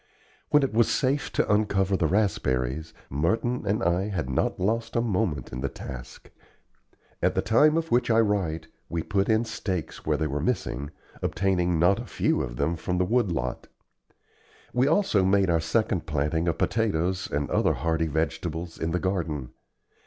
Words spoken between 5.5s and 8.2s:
in the task. At the time of which I